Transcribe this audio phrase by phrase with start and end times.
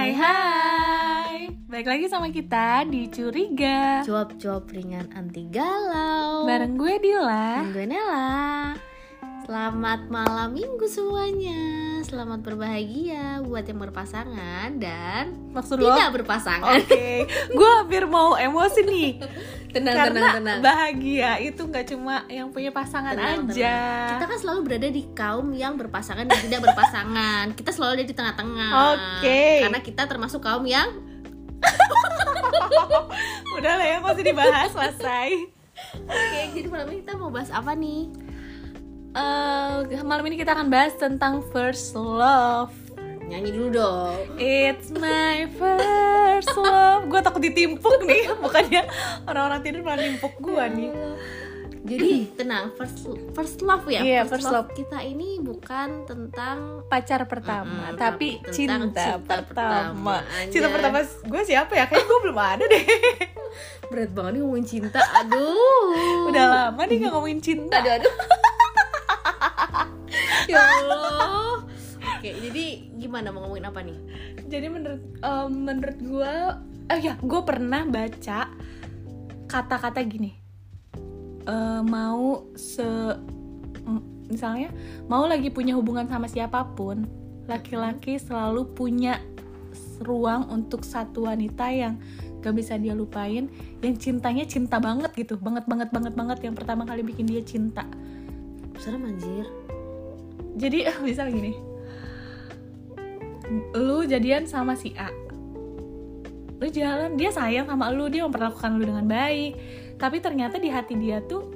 [0.00, 1.52] Hai hai.
[1.68, 4.00] Balik lagi sama kita di Curiga.
[4.00, 6.48] Cuap-cuap ringan anti galau.
[6.48, 7.60] Bareng gue Dila.
[7.60, 8.80] Dan gue Nela
[9.50, 11.58] Selamat malam minggu semuanya.
[12.06, 15.90] Selamat berbahagia buat yang berpasangan dan Maksud lo?
[15.90, 16.78] tidak berpasangan.
[16.78, 19.18] Oke Gue hampir mau emosi nih.
[19.74, 20.58] Tenang, Karena tenang, tenang.
[20.62, 23.74] bahagia itu gak cuma yang punya pasangan Tenang, aja.
[24.14, 27.50] Kita kan selalu berada di kaum yang berpasangan dan tidak berpasangan.
[27.58, 28.70] Kita selalu ada di tengah-tengah.
[28.94, 29.66] Oke.
[29.66, 30.94] Karena kita termasuk kaum yang
[33.58, 35.58] Udah lah ya masih dibahas selesai.
[36.06, 38.06] Oke, jadi malam ini kita mau bahas apa nih?
[39.10, 42.70] Eh, Malam ini kita akan bahas tentang first love
[43.26, 48.86] Nyanyi dulu dong It's my first love Gue takut ditimpuk nih Bukannya
[49.26, 50.90] orang-orang tidur malah nimpuk gue nih
[51.80, 54.04] Jadi tenang, first first love ya.
[54.04, 54.46] Iya, first
[54.76, 60.20] kita ini bukan tentang pacar pertama, Mm-mm, tapi tapi cinta, cinta pertama.
[60.20, 61.88] pertama, Cinta pertama gue siapa ya?
[61.88, 62.84] Kayaknya gue belum ada deh.
[63.90, 65.00] berat banget nih ngomongin cinta.
[65.24, 66.28] Aduh.
[66.28, 67.80] Udah lama nih gak ngomongin cinta.
[67.80, 68.14] Aduh, aduh.
[70.50, 71.64] Ya Allah.
[72.20, 72.64] Oke, jadi
[72.98, 73.98] gimana mau ngomongin apa nih?
[74.50, 76.34] Jadi menurut em, menurut gue,
[76.90, 78.50] eh ya gue pernah baca
[79.48, 80.36] kata-kata gini.
[81.48, 82.84] Eh, mau se
[84.30, 84.70] misalnya
[85.10, 87.08] mau lagi punya hubungan sama siapa pun,
[87.50, 89.18] laki-laki selalu punya
[90.06, 91.98] ruang untuk satu wanita yang
[92.40, 93.50] gak bisa dia lupain,
[93.82, 97.84] yang cintanya cinta banget gitu, banget banget banget banget yang pertama kali bikin dia cinta.
[98.78, 99.44] Serem anjir.
[100.60, 101.56] Jadi misal gini,
[103.74, 105.08] lu jadian sama si A,
[106.60, 109.56] lu jalan dia sayang sama lu, dia memperlakukan lu dengan baik,
[109.96, 111.48] tapi ternyata di hati dia tuh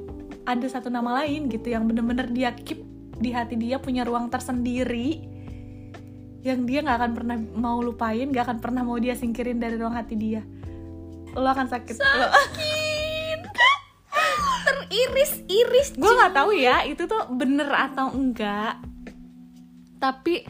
[0.49, 2.81] ada satu nama lain gitu yang bener-bener dia keep
[3.21, 5.23] di hati dia punya ruang tersendiri
[6.45, 9.97] yang dia nggak akan pernah mau lupain, nggak akan pernah mau dia singkirin dari ruang
[9.97, 10.45] hati dia.
[11.33, 11.97] Lo akan sakit.
[11.97, 12.33] Lo-
[14.64, 15.98] Teriris-iris.
[15.98, 18.79] gue nggak tahu ya itu tuh bener atau enggak
[20.05, 20.45] tapi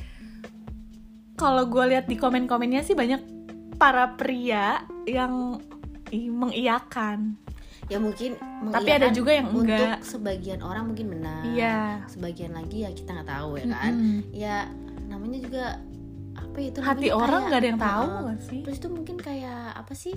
[1.38, 3.22] kalau gue lihat di komen-komennya sih banyak
[3.78, 5.62] para pria yang
[6.10, 7.38] mengiyakan
[7.84, 8.40] Ya mungkin
[8.72, 10.00] Tapi ada juga yang enggak.
[10.00, 11.44] Untuk sebagian orang mungkin benar.
[11.44, 13.92] iya Sebagian lagi ya kita nggak tahu ya kan.
[13.92, 14.18] Mm-mm.
[14.32, 14.56] ya
[15.04, 15.64] namanya juga
[16.34, 19.62] apa ya itu hati orang nggak ada yang tahu nggak sih terus itu mungkin kayak
[19.78, 20.14] apa sih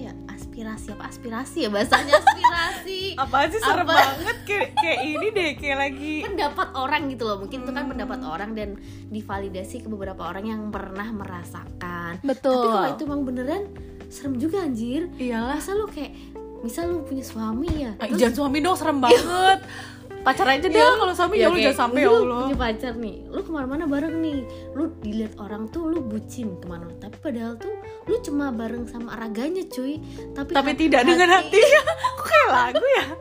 [0.00, 1.02] ya aspirasi apa?
[1.06, 3.00] Aspirasi ya bahasanya aspirasi.
[3.22, 3.94] Apa sih serem Apa?
[3.94, 4.36] banget.
[4.44, 7.36] Kayak kayak ini deh kayak lagi pendapat orang gitu loh.
[7.38, 7.92] Mungkin itu kan Hmm.
[7.92, 8.68] pendapat orang dan
[9.08, 12.22] divalidasi ke beberapa orang yang pernah merasakan.
[12.22, 12.54] Betul.
[12.54, 13.62] Tapi kalau itu emang beneran
[14.06, 15.10] serem juga anjir.
[15.16, 15.58] Iyalah.
[15.58, 16.12] Masa lu kayak
[16.58, 19.62] misal lu punya suami ya Ah, jangan suami dong serem banget
[20.28, 22.40] pacar aja deh kalau suami ya, lu kayak jangan sampai ya lu Allah.
[22.44, 24.38] punya pacar nih lu ke mana-mana bareng nih.
[24.72, 26.84] Lu dilihat orang tuh lu bucin ke mana.
[26.94, 27.72] Tapi padahal tuh
[28.04, 29.96] lu cuma bareng sama raganya cuy.
[30.36, 31.80] Tapi tapi hati- tidak dengan hatinya
[32.18, 33.04] kok kayak lagu ya?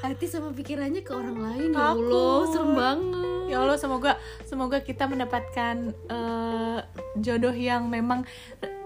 [0.00, 1.92] Hati sama pikirannya ke orang lain ya.
[1.92, 2.36] Allah.
[2.48, 3.28] Serem banget.
[3.46, 4.12] Ya Allah semoga
[4.42, 5.74] semoga kita mendapatkan
[6.06, 6.78] eh,
[7.18, 8.24] jodoh yang memang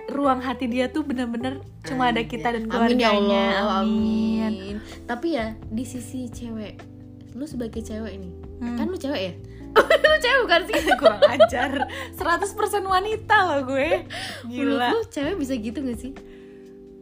[0.04, 3.44] ruang hati dia tuh bener-bener cuma ada kita dan amin keluarganya.
[3.46, 3.76] ya Allah.
[3.80, 4.40] Amin.
[4.42, 4.76] amin.
[5.04, 6.93] Tapi ya di sisi cewek
[7.34, 8.78] lu sebagai cewek ini Hmm.
[8.78, 9.32] kan lu cewek ya
[10.06, 11.70] lu cewek bukan sih kurang ajar.
[12.14, 12.46] 100%
[12.80, 14.06] wanita loh gue.
[14.46, 14.94] Gila.
[14.94, 16.14] lu cewek bisa gitu gak sih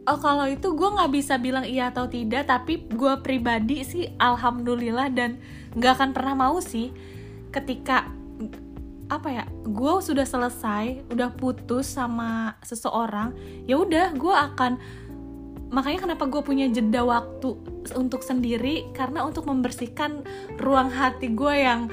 [0.03, 5.07] Oh kalau itu gue nggak bisa bilang iya atau tidak, tapi gue pribadi sih alhamdulillah
[5.07, 5.39] dan
[5.71, 6.91] nggak akan pernah mau sih
[7.49, 8.11] ketika
[9.07, 13.31] apa ya gue sudah selesai udah putus sama seseorang
[13.63, 14.75] ya udah gue akan
[15.73, 17.57] makanya kenapa gue punya jeda waktu
[17.97, 18.93] untuk sendiri?
[18.93, 20.21] Karena untuk membersihkan
[20.61, 21.89] ruang hati gue yang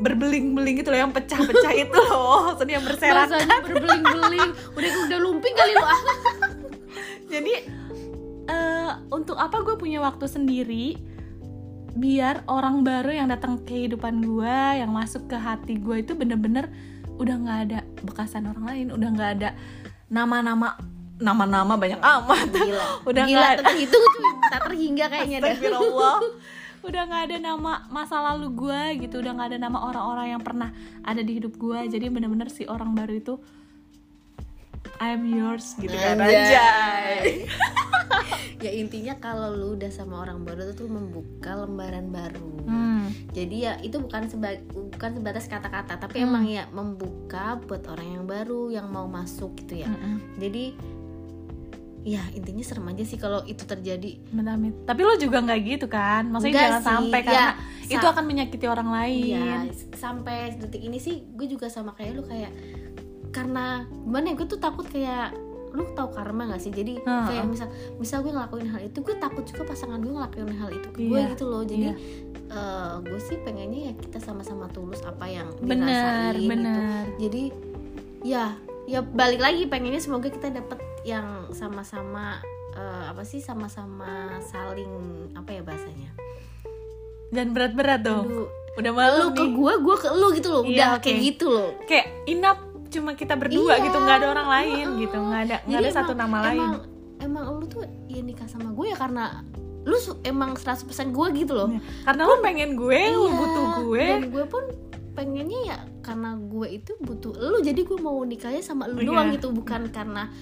[0.00, 2.42] berbeling-beling gitu loh yang pecah-pecah itu loh.
[2.50, 3.40] Maksudnya yang berserakan.
[3.62, 4.50] Berbeling-beling.
[4.74, 6.02] Udah udah lumping kali lu ah.
[7.32, 7.54] Jadi
[8.50, 10.98] eh, untuk apa gue punya waktu sendiri?
[11.94, 16.70] Biar orang baru yang datang ke kehidupan gue yang masuk ke hati gue itu bener-bener
[17.20, 19.50] udah nggak ada bekasan orang lain udah nggak ada
[20.08, 20.80] nama-nama
[21.20, 22.48] nama-nama banyak amat.
[22.50, 22.84] Gila.
[23.08, 26.16] Udah gila nggak- terhitung cuy tak terhingga kayaknya Astagfirullah.
[26.82, 30.72] Udah nggak ada nama masa lalu gue gitu udah nggak ada nama orang-orang yang pernah
[31.02, 33.34] ada di hidup gue jadi bener-bener si orang baru itu
[34.98, 37.44] I'm yours gitu kan Anjay.
[38.60, 42.60] Ya intinya kalau lu udah sama orang baru tuh membuka lembaran baru.
[42.62, 43.08] Hmm.
[43.30, 46.28] jadi ya itu bukan seba- bukan sebatas kata-kata tapi Hmm.
[46.28, 49.88] emang ya membuka buat orang yang baru yang mau masuk gitu ya.
[49.88, 50.20] Mm-mm.
[50.36, 50.76] jadi
[52.02, 54.72] ya intinya serem aja sih kalau itu terjadi Amit-amit.
[54.82, 56.24] Tapi lo juga nggak gitu kan?
[56.26, 56.88] Maksudnya Enggak jangan sih.
[56.88, 57.48] sampai Ya, karena
[57.82, 59.24] sa- itu akan menyakiti orang lain.
[59.36, 62.52] Iya, s- sampai detik ini sih gue juga sama kayak lu kayak
[63.30, 65.36] karena gimana ya gue tuh takut kayak
[65.70, 67.24] lu tahu karma gak sih jadi Heeh.
[67.28, 70.88] kayak misal misal gue ngelakuin hal itu gue takut juga pasangan gue ngelakuin hal itu
[70.88, 71.94] ke gue Iya, gitu loh jadi iya.
[72.50, 77.42] eh, gue sih pengennya ya kita sama-sama tulus apa yang benar dirasain gitu benar jadi
[78.20, 78.44] ya
[78.84, 82.40] ya balik lagi pengennya semoga kita dapet yang sama-sama
[82.70, 84.90] eh, apa sih sama-sama saling
[85.34, 86.10] apa ya bahasanya?
[87.30, 88.26] Dan berat-berat dong.
[88.26, 89.50] Aduh, udah lu malu ke nih.
[89.52, 90.62] gue gue ke lu gitu loh.
[90.62, 91.02] Iya, udah oke.
[91.04, 91.68] kayak gitu loh.
[91.84, 92.58] Kayak inap
[92.90, 93.86] cuma kita berdua Iya.
[93.86, 95.00] gitu nggak ada orang lain Heeh.
[95.00, 96.58] gitu nggak ada nggak ada satu emang- nama lain.
[96.58, 96.74] emang
[97.20, 99.46] emang lu tuh ya nikah sama gue ya karena
[99.80, 101.70] lu emang 100% gue gitu loh.
[101.70, 101.80] Iya.
[102.04, 104.04] karena lu pengen gue lu Iya, butuh gue.
[104.04, 104.64] Dan gue pun
[105.20, 107.60] pengennya ya karena gue itu butuh lu.
[107.60, 109.06] Jadi gue mau nikahnya sama lu Iya.
[109.06, 110.32] doang gitu bukan karena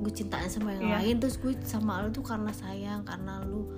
[0.00, 0.96] gue cintanya sama yang Iya.
[0.96, 3.68] lain terus gue sama lu tuh karena sayang karena lu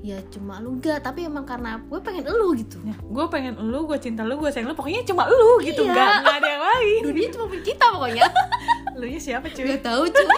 [0.00, 2.78] ya cuma lu enggak tapi emang karena gue pengen lu gitu.
[2.86, 5.92] Ya, gue pengen lu gue cinta lu gue sayang lu pokoknya cuma lu gitu Iya.
[6.22, 7.00] nggak ada yang lain.
[7.04, 8.24] Dunia cuma kita pokoknya.
[9.00, 9.64] Lu nya siapa cuy?
[9.64, 10.28] Nggak tahu cuy.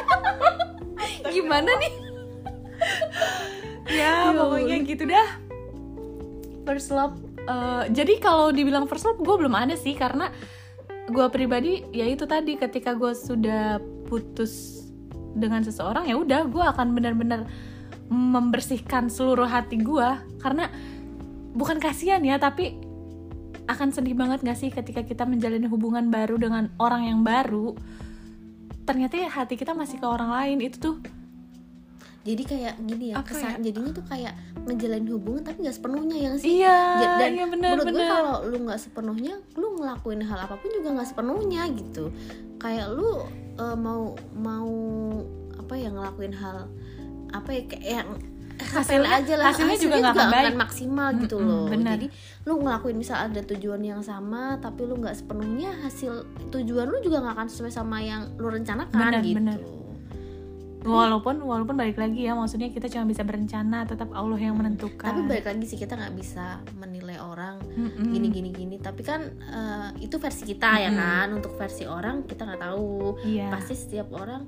[1.34, 1.92] Gimana nih?
[3.90, 5.28] ya Ya pokoknya gitu dah.
[6.62, 7.18] First love
[7.52, 10.32] eh, jadi kalau dibilang first love gue belum ada sih karena
[11.12, 13.76] gue pribadi ya itu tadi ketika gue sudah
[14.08, 14.84] putus
[15.36, 17.44] dengan seseorang ya udah gue akan benar-benar
[18.12, 20.08] membersihkan seluruh hati gue
[20.40, 20.68] karena
[21.52, 22.76] bukan kasihan ya tapi
[23.68, 27.78] akan sedih banget gak sih ketika kita menjalin hubungan baru dengan orang yang baru?
[28.82, 30.96] Ternyata ya hati kita masih ke orang lain itu tuh
[32.22, 33.58] jadi kayak gini ya Apa kesan ya?
[33.64, 36.48] jadinya tuh kayak ngejalin hubungan tapi nggak sepenuhnya yang sih?
[36.56, 36.78] Iya
[37.18, 38.10] dan iya benar menurut gue benar.
[38.12, 42.04] kalau lu nggak sepenuhnya lu ngelakuin hal apa pun juga nggak sepenuhnya gitu.
[42.56, 43.26] Kayak lu
[43.56, 44.02] eh, mau
[44.32, 44.70] mau
[45.56, 46.70] apa ya ngelakuin hal
[47.28, 48.10] apa ya kayak yang
[48.62, 49.46] hasil Hasilnya- aja lah.
[49.48, 51.66] hasilnya juga nggak akan maksimal gitu Mm-mm, loh.
[51.66, 51.90] benar.
[51.92, 52.06] jadi
[52.44, 57.18] lu ngelakuin misal ada tujuan yang sama tapi lu nggak sepenuhnya hasil tujuan lu juga
[57.18, 59.34] nggak akan sesuai sama yang lu rencanakan Benar, gitu.
[59.34, 59.58] benar.
[60.82, 65.06] Walaupun walaupun balik lagi ya maksudnya kita cuma bisa berencana tetap Allah yang menentukan.
[65.06, 68.10] Tapi balik lagi sih kita nggak bisa menilai orang Mm-mm.
[68.10, 68.76] gini gini gini.
[68.82, 71.00] Tapi kan eh, itu versi kita ya Mm-mm.
[71.00, 71.26] kan?
[71.38, 73.18] Untuk versi orang kita nggak tahu.
[73.22, 73.50] Iya.
[73.54, 74.44] Pasti setiap orang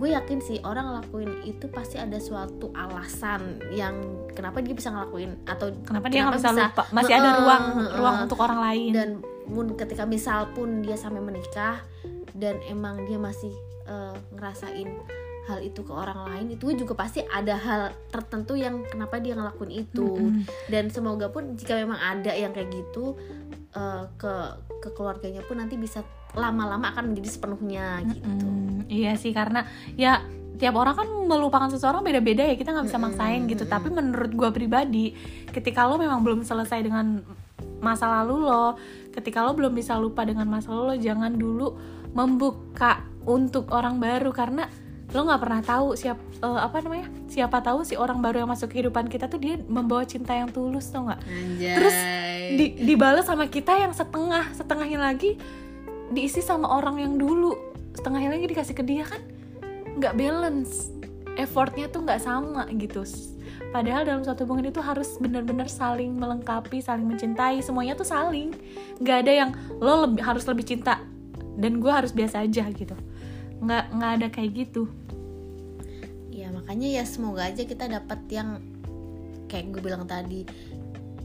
[0.00, 4.00] gue yakin sih orang ngelakuin itu pasti ada suatu alasan yang
[4.32, 6.82] kenapa dia bisa ngelakuin atau kenapa dia nggak bisa lupa?
[6.88, 7.96] Masih ada ruang heeh.
[8.00, 8.90] ruang untuk orang lain.
[8.96, 9.10] Dan
[9.50, 11.84] pun ketika misal pun dia sampai menikah
[12.32, 13.52] dan emang dia masih
[13.88, 14.88] eh, ngerasain
[15.50, 19.72] hal itu ke orang lain itu juga pasti ada hal tertentu yang kenapa dia ngelakuin
[19.82, 20.06] itu.
[20.06, 20.46] Mm-mm.
[20.70, 23.18] dan semoga pun jika memang ada yang kayak gitu
[23.74, 24.34] eh, ke
[24.78, 26.06] ke keluarganya pun nanti bisa
[26.38, 28.46] lama-lama akan menjadi sepenuhnya gitu.
[28.46, 29.66] Mm, iya sih karena
[29.98, 30.22] ya
[30.62, 33.66] tiap orang kan melupakan seseorang beda-beda ya kita nggak bisa maksain gitu.
[33.66, 33.74] Mm-mm.
[33.74, 35.18] tapi menurut gua pribadi
[35.50, 37.26] ketika lo memang belum selesai dengan
[37.80, 38.76] masa lalu lo
[39.10, 41.68] ketika lo belum bisa lupa dengan masa lalu lo jangan dulu
[42.14, 44.30] membuka untuk orang baru.
[44.32, 44.66] Karena
[45.10, 48.70] lo nggak pernah tahu siap eh, apa namanya siapa tahu si orang baru yang masuk
[48.74, 51.20] kehidupan kita tuh dia membawa cinta yang tulus tau nggak?
[51.78, 51.96] Terus
[52.54, 55.38] di, dibalas sama kita yang setengah setengahnya lagi
[56.10, 57.54] diisi sama orang yang dulu.
[57.94, 59.22] Setengahnya lagi dikasih ke dia kan
[59.98, 60.90] nggak balance.
[61.38, 63.06] Effortnya tuh nggak sama gitu.
[63.70, 68.50] Padahal dalam suatu hubungan itu harus benar-benar saling melengkapi saling mencintai semuanya tuh saling.
[68.98, 70.98] Nggak ada yang lo lebih harus lebih cinta
[71.54, 72.98] dan gue harus biasa aja gitu.
[73.62, 74.90] Nggak nggak ada kayak gitu
[76.70, 78.62] makanya ya semoga aja kita dapat yang
[79.50, 80.46] kayak gue bilang tadi.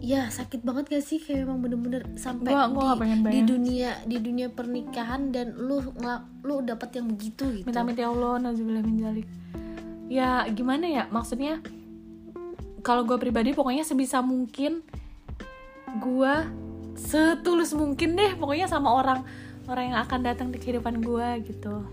[0.01, 1.21] Ya sakit banget gak sih?
[1.21, 5.85] Kayak memang bener-bener sampai Gua- gua di, pengen di dunia di dunia pernikahan dan lu
[6.41, 7.65] lu dapat yang begitu gitu.
[7.69, 9.27] Minta-minta ya Allah nazubillah min dzalik.
[10.09, 11.03] ya gimana ya?
[11.13, 11.61] Maksudnya
[12.81, 14.81] kalau gue pribadi pokoknya sebisa mungkin
[16.01, 16.33] gue
[16.97, 19.21] setulus mungkin deh pokoknya sama orang
[19.69, 21.85] orang yang akan datang di kehidupan gue gitu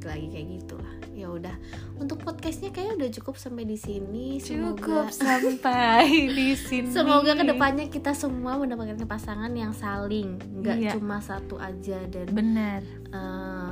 [0.00, 0.94] balik lagi kayak gitulah.
[1.12, 1.52] Ya udah
[2.00, 4.40] untuk podcastnya kayaknya udah cukup sampai di sini.
[4.40, 6.04] Cukup semoga sampai
[6.40, 6.88] di sini.
[6.88, 10.90] Semoga ke depannya kita semua mendapatkan pasangan yang saling nggak Iya.
[10.96, 12.80] cuma satu aja dan benar.
[13.10, 13.70] eh,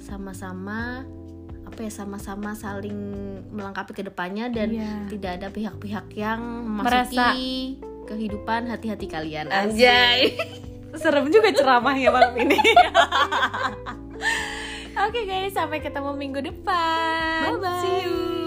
[0.00, 1.06] sama-sama
[1.62, 2.98] apa ya sama-sama saling
[3.46, 4.90] melengkapi ke depannya dan Iya.
[5.08, 7.38] tidak ada pihak-pihak yang Merasa-
[8.08, 9.46] kehidupan hati-hati kalian.
[9.46, 10.34] Anjay.
[10.92, 12.58] Serem juga ceramahnya malam ini
[15.00, 17.56] Oke guys, sampai ketemu minggu depan.
[17.56, 17.80] Bye-bye.
[17.80, 18.39] See you.